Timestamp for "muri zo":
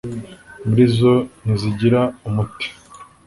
0.67-1.13